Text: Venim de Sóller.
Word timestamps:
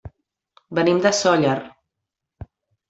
Venim 0.79 1.03
de 1.05 1.13
Sóller. 1.21 1.57